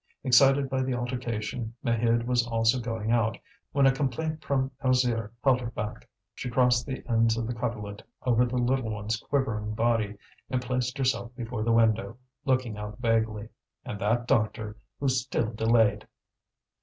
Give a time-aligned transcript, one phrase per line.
[0.23, 3.37] Excited by the altercation, Maheude was also going out,
[3.71, 6.09] when a complaint from Alzire held her back.
[6.33, 10.17] She crossed the ends of the coverlet over the little one's quivering body,
[10.49, 13.49] and placed herself before the window, looking out vaguely.
[13.85, 16.07] And that doctor, who still delayed!